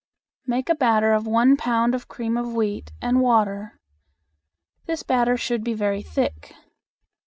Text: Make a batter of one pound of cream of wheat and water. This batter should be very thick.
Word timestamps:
Make 0.47 0.67
a 0.69 0.73
batter 0.73 1.13
of 1.13 1.27
one 1.27 1.55
pound 1.55 1.93
of 1.93 2.07
cream 2.07 2.35
of 2.35 2.55
wheat 2.55 2.91
and 3.03 3.21
water. 3.21 3.79
This 4.87 5.03
batter 5.03 5.37
should 5.37 5.63
be 5.63 5.75
very 5.75 6.01
thick. 6.01 6.55